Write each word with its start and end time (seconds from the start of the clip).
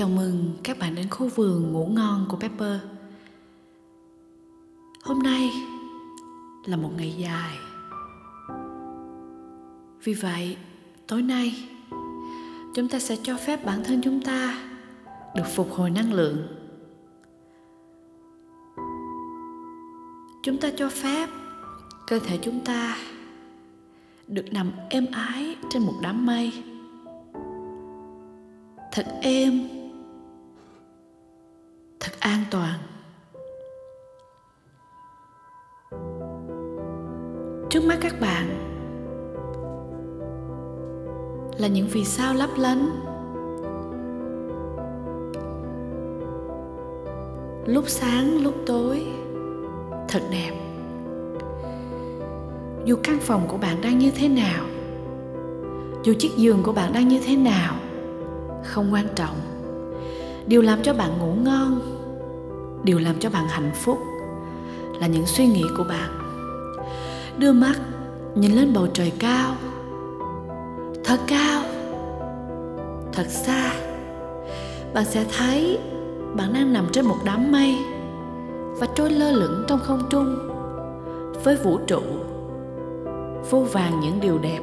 Chào 0.00 0.08
mừng 0.08 0.52
các 0.62 0.78
bạn 0.78 0.94
đến 0.94 1.08
khu 1.10 1.28
vườn 1.28 1.72
ngủ 1.72 1.86
ngon 1.86 2.26
của 2.28 2.36
Pepper. 2.36 2.80
Hôm 5.02 5.18
nay 5.18 5.50
là 6.64 6.76
một 6.76 6.90
ngày 6.96 7.14
dài. 7.18 7.56
Vì 10.04 10.14
vậy, 10.14 10.56
tối 11.06 11.22
nay 11.22 11.68
chúng 12.74 12.88
ta 12.88 12.98
sẽ 12.98 13.16
cho 13.22 13.36
phép 13.36 13.64
bản 13.64 13.84
thân 13.84 14.00
chúng 14.02 14.20
ta 14.20 14.58
được 15.36 15.46
phục 15.54 15.72
hồi 15.72 15.90
năng 15.90 16.12
lượng. 16.12 16.46
Chúng 20.42 20.58
ta 20.60 20.70
cho 20.76 20.88
phép 20.88 21.28
cơ 22.06 22.18
thể 22.18 22.38
chúng 22.42 22.60
ta 22.64 22.96
được 24.26 24.52
nằm 24.52 24.72
êm 24.90 25.06
ái 25.12 25.56
trên 25.70 25.82
một 25.82 25.94
đám 26.02 26.26
mây 26.26 26.52
thật 28.92 29.06
êm 29.22 29.79
thật 32.00 32.12
an 32.20 32.44
toàn. 32.50 32.78
Trước 37.70 37.84
mắt 37.84 37.98
các 38.00 38.20
bạn 38.20 38.66
là 41.58 41.68
những 41.68 41.88
vì 41.92 42.04
sao 42.04 42.34
lấp 42.34 42.50
lánh. 42.56 42.90
Lúc 47.66 47.84
sáng, 47.88 48.42
lúc 48.42 48.54
tối, 48.66 49.06
thật 50.08 50.22
đẹp. 50.30 50.52
Dù 52.84 52.96
căn 53.02 53.18
phòng 53.20 53.46
của 53.48 53.56
bạn 53.56 53.80
đang 53.82 53.98
như 53.98 54.10
thế 54.10 54.28
nào, 54.28 54.64
dù 56.02 56.14
chiếc 56.18 56.30
giường 56.36 56.62
của 56.62 56.72
bạn 56.72 56.92
đang 56.92 57.08
như 57.08 57.20
thế 57.26 57.36
nào, 57.36 57.74
không 58.64 58.92
quan 58.92 59.06
trọng 59.14 59.36
điều 60.46 60.62
làm 60.62 60.82
cho 60.82 60.94
bạn 60.94 61.18
ngủ 61.18 61.34
ngon, 61.42 61.80
điều 62.84 62.98
làm 62.98 63.14
cho 63.20 63.30
bạn 63.30 63.48
hạnh 63.48 63.70
phúc 63.74 63.98
là 65.00 65.06
những 65.06 65.26
suy 65.26 65.46
nghĩ 65.46 65.64
của 65.76 65.84
bạn. 65.84 66.10
Đưa 67.38 67.52
mắt 67.52 67.74
nhìn 68.34 68.52
lên 68.52 68.72
bầu 68.72 68.86
trời 68.86 69.12
cao, 69.18 69.54
thật 71.04 71.18
cao, 71.26 71.62
thật 73.12 73.26
xa. 73.28 73.72
Bạn 74.94 75.04
sẽ 75.04 75.24
thấy 75.38 75.78
bạn 76.34 76.52
đang 76.52 76.72
nằm 76.72 76.86
trên 76.92 77.06
một 77.06 77.18
đám 77.24 77.52
mây 77.52 77.76
và 78.78 78.86
trôi 78.94 79.10
lơ 79.10 79.32
lửng 79.32 79.64
trong 79.68 79.78
không 79.82 80.02
trung 80.10 80.36
với 81.44 81.56
vũ 81.56 81.78
trụ 81.86 82.02
vô 83.50 83.58
vàng 83.72 84.00
những 84.00 84.20
điều 84.20 84.38
đẹp. 84.38 84.60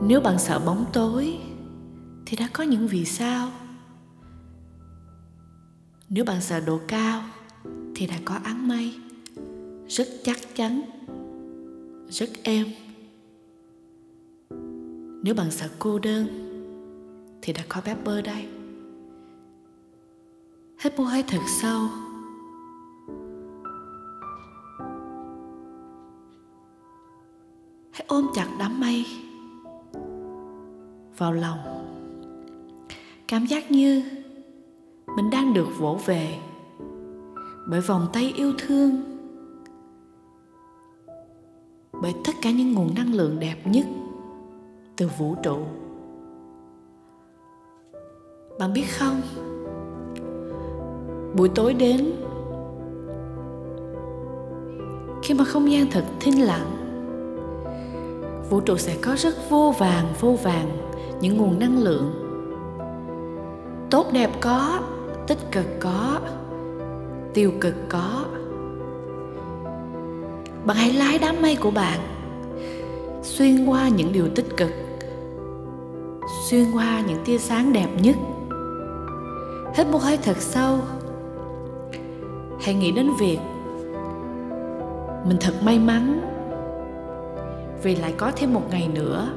Nếu 0.00 0.20
bạn 0.20 0.38
sợ 0.38 0.58
bóng 0.66 0.84
tối, 0.92 1.38
thì 2.26 2.36
đã 2.36 2.48
có 2.52 2.64
những 2.64 2.86
vì 2.86 3.04
sao. 3.04 3.50
Nếu 6.08 6.24
bạn 6.24 6.40
sợ 6.40 6.60
độ 6.60 6.80
cao, 6.88 7.22
thì 7.94 8.06
đã 8.06 8.14
có 8.24 8.34
áng 8.44 8.68
mây. 8.68 8.94
Rất 9.88 10.08
chắc 10.24 10.38
chắn, 10.54 10.82
rất 12.08 12.30
êm. 12.42 12.66
Nếu 15.22 15.34
bạn 15.34 15.50
sợ 15.50 15.68
cô 15.78 15.98
đơn, 15.98 16.26
thì 17.42 17.52
đã 17.52 17.62
có 17.68 17.80
Pepper 17.80 18.24
đây. 18.24 18.48
Hít 20.78 20.98
một 20.98 21.04
hơi 21.04 21.24
thật 21.28 21.42
sâu. 21.62 21.88
Hãy 27.90 28.04
ôm 28.08 28.26
chặt 28.34 28.46
đám 28.58 28.80
mây 28.80 29.06
vào 31.22 31.32
lòng. 31.32 31.58
Cảm 33.28 33.46
giác 33.46 33.70
như 33.70 34.02
mình 35.16 35.30
đang 35.30 35.54
được 35.54 35.66
vỗ 35.78 35.98
về 36.06 36.38
bởi 37.66 37.80
vòng 37.80 38.06
tay 38.12 38.32
yêu 38.36 38.52
thương, 38.58 39.02
bởi 42.02 42.14
tất 42.24 42.32
cả 42.42 42.50
những 42.50 42.72
nguồn 42.72 42.94
năng 42.94 43.14
lượng 43.14 43.40
đẹp 43.40 43.56
nhất 43.64 43.86
từ 44.96 45.10
vũ 45.18 45.34
trụ. 45.42 45.58
Bạn 48.58 48.72
biết 48.72 48.84
không? 48.98 49.20
Buổi 51.36 51.48
tối 51.48 51.74
đến, 51.74 52.12
khi 55.22 55.34
mà 55.34 55.44
không 55.44 55.72
gian 55.72 55.86
thật 55.90 56.04
thinh 56.20 56.42
lặng, 56.42 56.70
vũ 58.50 58.60
trụ 58.60 58.76
sẽ 58.76 58.96
có 59.02 59.14
rất 59.16 59.34
vô 59.50 59.74
vàng 59.78 60.06
vô 60.20 60.38
vàng 60.42 60.91
những 61.22 61.36
nguồn 61.36 61.58
năng 61.58 61.78
lượng. 61.78 62.12
Tốt 63.90 64.06
đẹp 64.12 64.30
có, 64.40 64.80
tích 65.26 65.38
cực 65.52 65.66
có, 65.80 66.20
tiêu 67.34 67.52
cực 67.60 67.74
có. 67.88 68.24
Bạn 70.64 70.76
hãy 70.76 70.92
lái 70.92 71.18
đám 71.18 71.42
mây 71.42 71.56
của 71.56 71.70
bạn, 71.70 72.00
xuyên 73.22 73.66
qua 73.66 73.88
những 73.88 74.12
điều 74.12 74.28
tích 74.34 74.56
cực, 74.56 74.70
xuyên 76.48 76.72
qua 76.72 77.02
những 77.08 77.24
tia 77.24 77.38
sáng 77.38 77.72
đẹp 77.72 77.88
nhất. 78.02 78.16
Hít 79.76 79.86
một 79.86 80.02
hơi 80.02 80.18
thật 80.22 80.36
sâu. 80.36 80.78
Hãy 82.60 82.74
nghĩ 82.74 82.92
đến 82.92 83.10
việc 83.20 83.38
mình 85.24 85.36
thật 85.40 85.54
may 85.62 85.78
mắn 85.78 86.20
vì 87.82 87.96
lại 87.96 88.14
có 88.16 88.32
thêm 88.36 88.54
một 88.54 88.62
ngày 88.70 88.88
nữa 88.94 89.28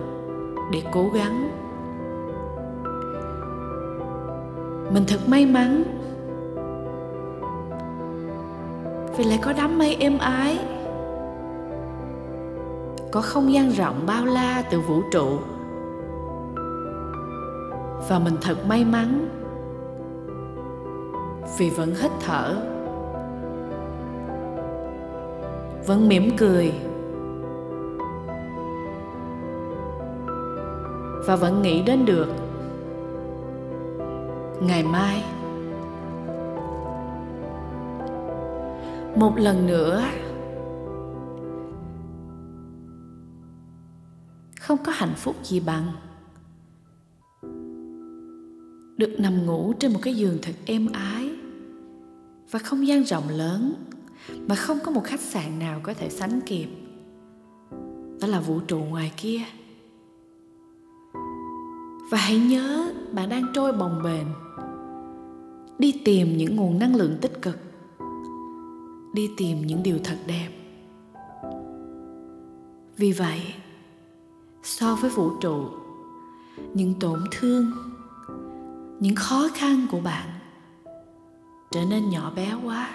để 0.71 0.81
cố 0.93 1.09
gắng. 1.13 1.64
Mình 4.95 5.05
thật 5.07 5.19
may 5.27 5.45
mắn. 5.45 5.83
Vì 9.17 9.23
lại 9.23 9.39
có 9.41 9.53
đám 9.57 9.77
mây 9.77 9.97
êm 9.99 10.17
ái. 10.17 10.59
Có 13.11 13.21
không 13.21 13.53
gian 13.53 13.69
rộng 13.69 14.03
bao 14.07 14.25
la 14.25 14.63
từ 14.71 14.79
vũ 14.79 15.01
trụ. 15.11 15.39
Và 18.09 18.19
mình 18.19 18.35
thật 18.41 18.67
may 18.67 18.85
mắn. 18.85 19.29
Vì 21.57 21.69
vẫn 21.69 21.95
hít 21.95 22.11
thở. 22.25 22.55
Vẫn 25.87 26.07
mỉm 26.07 26.37
cười. 26.37 26.73
Và 31.27 31.35
vẫn 31.35 31.61
nghĩ 31.61 31.81
đến 31.81 32.05
được 32.05 32.44
ngày 34.61 34.83
mai. 34.83 35.23
Một 39.15 39.33
lần 39.37 39.67
nữa, 39.67 40.03
không 44.59 44.77
có 44.85 44.91
hạnh 44.91 45.13
phúc 45.15 45.35
gì 45.43 45.59
bằng 45.59 45.87
được 48.97 49.15
nằm 49.19 49.45
ngủ 49.45 49.73
trên 49.79 49.93
một 49.93 49.99
cái 50.03 50.15
giường 50.15 50.37
thật 50.41 50.53
êm 50.65 50.87
ái 50.93 51.29
và 52.51 52.59
không 52.59 52.87
gian 52.87 53.03
rộng 53.03 53.29
lớn 53.29 53.73
mà 54.47 54.55
không 54.55 54.79
có 54.85 54.91
một 54.91 55.03
khách 55.03 55.19
sạn 55.19 55.59
nào 55.59 55.79
có 55.83 55.93
thể 55.93 56.09
sánh 56.09 56.41
kịp. 56.45 56.67
Đó 58.21 58.27
là 58.27 58.39
vũ 58.39 58.59
trụ 58.59 58.79
ngoài 58.79 59.11
kia. 59.17 59.41
Và 62.11 62.17
hãy 62.17 62.39
nhớ 62.39 62.93
bạn 63.11 63.29
đang 63.29 63.45
trôi 63.53 63.73
bồng 63.73 64.01
bềnh 64.03 64.44
đi 65.79 66.01
tìm 66.05 66.37
những 66.37 66.55
nguồn 66.55 66.79
năng 66.79 66.95
lượng 66.95 67.17
tích 67.21 67.41
cực. 67.41 67.59
Đi 69.13 69.29
tìm 69.37 69.67
những 69.67 69.83
điều 69.83 69.99
thật 70.03 70.17
đẹp. 70.27 70.49
Vì 72.97 73.11
vậy, 73.11 73.41
so 74.63 74.95
với 74.95 75.09
vũ 75.09 75.29
trụ, 75.41 75.69
những 76.73 76.99
tổn 76.99 77.23
thương, 77.31 77.71
những 78.99 79.15
khó 79.15 79.47
khăn 79.55 79.87
của 79.91 79.99
bạn 79.99 80.29
trở 81.71 81.85
nên 81.89 82.09
nhỏ 82.09 82.31
bé 82.35 82.53
quá. 82.63 82.89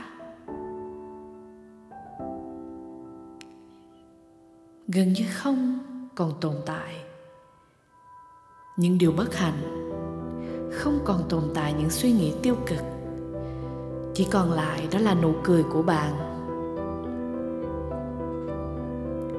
Gần 4.89 5.13
như 5.13 5.25
không 5.35 5.79
còn 6.15 6.33
tồn 6.41 6.55
tại 6.67 6.95
những 8.77 8.99
điều 8.99 9.13
bất 9.13 9.35
hạnh 9.35 9.80
không 10.71 10.99
còn 11.05 11.23
tồn 11.29 11.43
tại 11.55 11.75
những 11.79 11.91
suy 11.91 12.13
nghĩ 12.13 12.33
tiêu 12.43 12.55
cực. 12.67 12.81
Chỉ 14.15 14.25
còn 14.25 14.53
lại 14.53 14.89
đó 14.93 14.99
là 14.99 15.15
nụ 15.15 15.33
cười 15.45 15.63
của 15.63 15.83
bạn. 15.83 16.13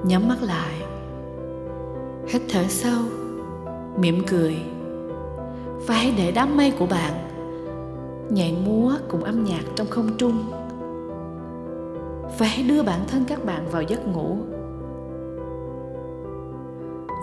Nhắm 0.04 0.28
mắt 0.28 0.38
lại. 0.42 0.74
Hít 2.28 2.42
thở 2.50 2.64
sâu, 2.64 3.02
mỉm 3.98 4.24
cười, 4.28 4.56
và 5.88 5.96
hãy 5.96 6.14
để 6.18 6.32
đám 6.32 6.58
mây 6.58 6.72
của 6.80 6.86
bạn 6.86 7.14
nhảy 8.30 8.58
múa 8.66 8.94
cùng 9.10 9.24
âm 9.24 9.44
nhạc 9.44 9.64
trong 9.76 9.88
không 9.90 10.18
trung. 10.18 10.44
Và 12.40 12.46
hãy 12.46 12.64
đưa 12.64 12.84
bản 12.84 13.00
thân 13.08 13.26
các 13.28 13.46
bạn 13.46 13.66
vào 13.72 13.82
giấc 13.82 14.08
ngủ. 14.08 14.38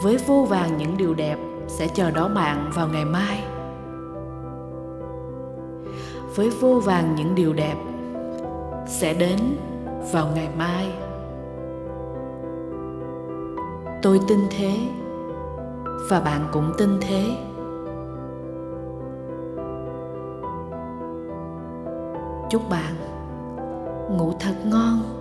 Với 0.02 0.16
vô 0.26 0.46
vàng 0.48 0.76
những 0.78 0.96
điều 0.96 1.14
đẹp 1.14 1.38
sẽ 1.66 1.88
chờ 1.88 2.10
đón 2.10 2.34
bạn 2.34 2.70
vào 2.74 2.88
ngày 2.88 3.04
mai 3.04 3.44
với 6.34 6.50
vô 6.50 6.80
vàng 6.84 7.14
những 7.14 7.34
điều 7.34 7.52
đẹp, 7.52 7.76
sẽ 8.86 9.14
đến 9.14 9.38
vào 10.12 10.26
ngày 10.34 10.48
mai. 10.58 10.92
Tôi 14.02 14.20
tin 14.28 14.38
thế, 14.50 14.76
và 16.10 16.20
bạn 16.20 16.48
cũng 16.52 16.72
tin 16.78 16.90
thế. 17.00 17.24
Chúc 22.50 22.62
bạn 22.70 22.94
ngủ 24.10 24.32
thật 24.40 24.54
ngon. 24.64 25.17